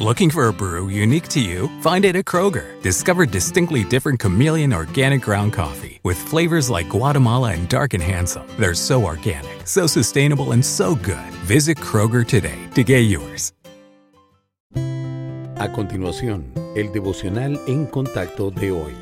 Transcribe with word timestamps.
Looking 0.00 0.28
for 0.28 0.48
a 0.48 0.52
brew 0.52 0.88
unique 0.88 1.28
to 1.28 1.40
you? 1.40 1.68
Find 1.80 2.04
it 2.04 2.16
at 2.16 2.24
Kroger. 2.24 2.82
Discover 2.82 3.26
distinctly 3.26 3.84
different 3.84 4.18
chameleon 4.18 4.72
organic 4.72 5.22
ground 5.22 5.52
coffee 5.52 6.00
with 6.02 6.18
flavors 6.18 6.68
like 6.68 6.88
Guatemala 6.88 7.52
and 7.52 7.68
Dark 7.68 7.94
and 7.94 8.02
Handsome. 8.02 8.42
They're 8.58 8.74
so 8.74 9.04
organic, 9.04 9.64
so 9.64 9.86
sustainable, 9.86 10.50
and 10.50 10.64
so 10.64 10.96
good. 10.96 11.30
Visit 11.46 11.78
Kroger 11.78 12.26
today 12.26 12.58
to 12.74 12.82
get 12.82 13.02
yours. 13.02 13.52
A 14.74 15.70
continuación, 15.70 16.52
el 16.74 16.90
devocional 16.90 17.60
en 17.68 17.86
contacto 17.86 18.50
de 18.50 18.72
hoy. 18.72 18.96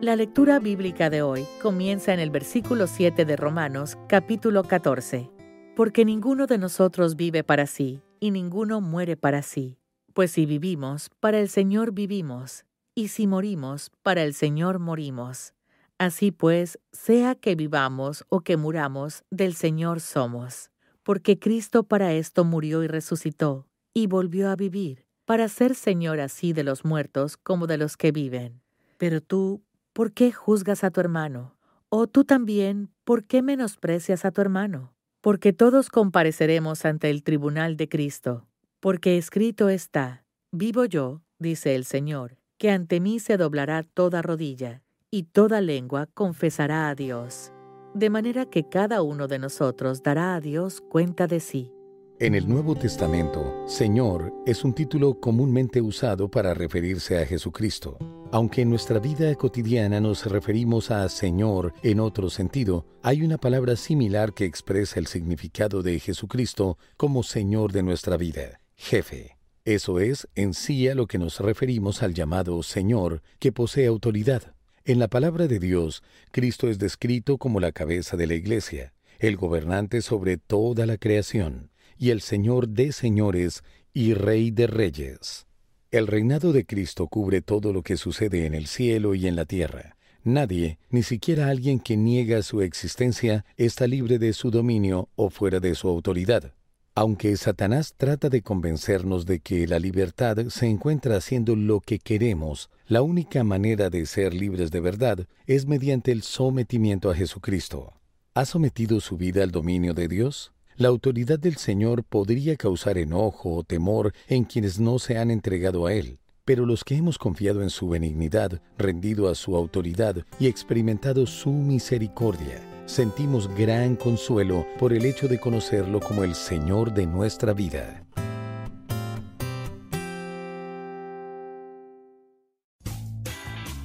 La 0.00 0.14
lectura 0.14 0.60
bíblica 0.60 1.10
de 1.10 1.22
hoy 1.22 1.44
comienza 1.60 2.14
en 2.14 2.20
el 2.20 2.30
versículo 2.30 2.86
7 2.86 3.24
de 3.24 3.34
Romanos, 3.34 3.98
capítulo 4.06 4.62
14. 4.62 5.28
Porque 5.74 6.04
ninguno 6.04 6.46
de 6.46 6.58
nosotros 6.58 7.16
vive 7.16 7.42
para 7.42 7.66
sí, 7.66 8.00
y 8.22 8.30
ninguno 8.30 8.80
muere 8.80 9.16
para 9.16 9.42
sí. 9.42 9.80
Pues 10.14 10.30
si 10.30 10.46
vivimos, 10.46 11.10
para 11.18 11.40
el 11.40 11.48
Señor 11.48 11.90
vivimos, 11.90 12.64
y 12.94 13.08
si 13.08 13.26
morimos, 13.26 13.90
para 14.04 14.22
el 14.22 14.32
Señor 14.32 14.78
morimos. 14.78 15.54
Así 15.98 16.30
pues, 16.30 16.78
sea 16.92 17.34
que 17.34 17.56
vivamos 17.56 18.24
o 18.28 18.42
que 18.42 18.56
muramos, 18.56 19.24
del 19.32 19.54
Señor 19.54 19.98
somos. 19.98 20.70
Porque 21.02 21.40
Cristo 21.40 21.82
para 21.82 22.12
esto 22.12 22.44
murió 22.44 22.84
y 22.84 22.86
resucitó, 22.86 23.66
y 23.92 24.06
volvió 24.06 24.50
a 24.50 24.54
vivir, 24.54 25.04
para 25.24 25.48
ser 25.48 25.74
Señor 25.74 26.20
así 26.20 26.52
de 26.52 26.62
los 26.62 26.84
muertos 26.84 27.36
como 27.36 27.66
de 27.66 27.76
los 27.76 27.96
que 27.96 28.12
viven. 28.12 28.62
Pero 28.98 29.20
tú, 29.20 29.64
¿por 29.92 30.12
qué 30.12 30.30
juzgas 30.30 30.84
a 30.84 30.92
tu 30.92 31.00
hermano? 31.00 31.56
O 31.88 32.06
tú 32.06 32.22
también, 32.22 32.88
¿por 33.02 33.24
qué 33.24 33.42
menosprecias 33.42 34.24
a 34.24 34.30
tu 34.30 34.40
hermano? 34.42 34.94
Porque 35.22 35.52
todos 35.52 35.88
compareceremos 35.88 36.84
ante 36.84 37.08
el 37.08 37.22
tribunal 37.22 37.76
de 37.76 37.88
Cristo. 37.88 38.48
Porque 38.80 39.16
escrito 39.16 39.68
está, 39.68 40.24
vivo 40.50 40.84
yo, 40.84 41.22
dice 41.38 41.76
el 41.76 41.84
Señor, 41.84 42.38
que 42.58 42.72
ante 42.72 42.98
mí 42.98 43.20
se 43.20 43.36
doblará 43.36 43.84
toda 43.84 44.20
rodilla, 44.20 44.82
y 45.12 45.22
toda 45.22 45.60
lengua 45.60 46.08
confesará 46.12 46.88
a 46.88 46.96
Dios. 46.96 47.52
De 47.94 48.10
manera 48.10 48.46
que 48.46 48.68
cada 48.68 49.02
uno 49.02 49.28
de 49.28 49.38
nosotros 49.38 50.02
dará 50.02 50.34
a 50.34 50.40
Dios 50.40 50.80
cuenta 50.80 51.28
de 51.28 51.38
sí. 51.38 51.70
En 52.18 52.34
el 52.34 52.48
Nuevo 52.48 52.74
Testamento, 52.74 53.62
Señor 53.68 54.32
es 54.44 54.64
un 54.64 54.74
título 54.74 55.20
comúnmente 55.20 55.80
usado 55.80 56.28
para 56.28 56.52
referirse 56.52 57.22
a 57.22 57.26
Jesucristo. 57.26 57.96
Aunque 58.34 58.62
en 58.62 58.70
nuestra 58.70 58.98
vida 58.98 59.34
cotidiana 59.34 60.00
nos 60.00 60.24
referimos 60.24 60.90
a 60.90 61.06
Señor 61.10 61.74
en 61.82 62.00
otro 62.00 62.30
sentido, 62.30 62.86
hay 63.02 63.20
una 63.20 63.36
palabra 63.36 63.76
similar 63.76 64.32
que 64.32 64.46
expresa 64.46 64.98
el 64.98 65.06
significado 65.06 65.82
de 65.82 66.00
Jesucristo 66.00 66.78
como 66.96 67.24
Señor 67.24 67.72
de 67.72 67.82
nuestra 67.82 68.16
vida, 68.16 68.58
jefe. 68.74 69.36
Eso 69.66 70.00
es 70.00 70.28
en 70.34 70.54
sí 70.54 70.88
a 70.88 70.94
lo 70.94 71.06
que 71.06 71.18
nos 71.18 71.40
referimos 71.40 72.02
al 72.02 72.14
llamado 72.14 72.62
Señor, 72.62 73.20
que 73.38 73.52
posee 73.52 73.86
autoridad. 73.86 74.54
En 74.86 74.98
la 74.98 75.08
palabra 75.08 75.46
de 75.46 75.58
Dios, 75.58 76.02
Cristo 76.30 76.70
es 76.70 76.78
descrito 76.78 77.36
como 77.36 77.60
la 77.60 77.72
cabeza 77.72 78.16
de 78.16 78.26
la 78.26 78.34
iglesia, 78.34 78.94
el 79.18 79.36
gobernante 79.36 80.00
sobre 80.00 80.38
toda 80.38 80.86
la 80.86 80.96
creación 80.96 81.70
y 81.98 82.08
el 82.08 82.22
Señor 82.22 82.68
de 82.68 82.92
señores 82.92 83.62
y 83.92 84.14
Rey 84.14 84.50
de 84.50 84.68
reyes. 84.68 85.46
El 85.92 86.06
reinado 86.06 86.54
de 86.54 86.64
Cristo 86.64 87.06
cubre 87.06 87.42
todo 87.42 87.74
lo 87.74 87.82
que 87.82 87.98
sucede 87.98 88.46
en 88.46 88.54
el 88.54 88.66
cielo 88.66 89.14
y 89.14 89.26
en 89.26 89.36
la 89.36 89.44
tierra. 89.44 89.98
Nadie, 90.24 90.78
ni 90.88 91.02
siquiera 91.02 91.48
alguien 91.48 91.80
que 91.80 91.98
niega 91.98 92.42
su 92.42 92.62
existencia, 92.62 93.44
está 93.58 93.86
libre 93.86 94.18
de 94.18 94.32
su 94.32 94.50
dominio 94.50 95.10
o 95.16 95.28
fuera 95.28 95.60
de 95.60 95.74
su 95.74 95.88
autoridad. 95.88 96.54
Aunque 96.94 97.36
Satanás 97.36 97.92
trata 97.94 98.30
de 98.30 98.40
convencernos 98.40 99.26
de 99.26 99.40
que 99.40 99.66
la 99.66 99.78
libertad 99.78 100.38
se 100.48 100.66
encuentra 100.66 101.16
haciendo 101.16 101.56
lo 101.56 101.80
que 101.80 101.98
queremos, 101.98 102.70
la 102.86 103.02
única 103.02 103.44
manera 103.44 103.90
de 103.90 104.06
ser 104.06 104.32
libres 104.32 104.70
de 104.70 104.80
verdad 104.80 105.26
es 105.46 105.66
mediante 105.66 106.10
el 106.10 106.22
sometimiento 106.22 107.10
a 107.10 107.14
Jesucristo. 107.14 107.92
¿Ha 108.32 108.46
sometido 108.46 108.98
su 109.00 109.18
vida 109.18 109.42
al 109.42 109.50
dominio 109.50 109.92
de 109.92 110.08
Dios? 110.08 110.54
La 110.76 110.88
autoridad 110.88 111.38
del 111.38 111.56
Señor 111.56 112.02
podría 112.02 112.56
causar 112.56 112.96
enojo 112.96 113.54
o 113.56 113.62
temor 113.62 114.12
en 114.26 114.44
quienes 114.44 114.80
no 114.80 114.98
se 114.98 115.18
han 115.18 115.30
entregado 115.30 115.86
a 115.86 115.92
Él, 115.92 116.18
pero 116.46 116.64
los 116.64 116.82
que 116.82 116.96
hemos 116.96 117.18
confiado 117.18 117.62
en 117.62 117.68
su 117.68 117.88
benignidad, 117.90 118.62
rendido 118.78 119.28
a 119.28 119.34
su 119.34 119.54
autoridad 119.54 120.16
y 120.40 120.46
experimentado 120.46 121.26
su 121.26 121.50
misericordia, 121.50 122.62
sentimos 122.86 123.54
gran 123.54 123.96
consuelo 123.96 124.66
por 124.78 124.94
el 124.94 125.04
hecho 125.04 125.28
de 125.28 125.38
conocerlo 125.38 126.00
como 126.00 126.24
el 126.24 126.34
Señor 126.34 126.94
de 126.94 127.06
nuestra 127.06 127.52
vida. 127.52 128.04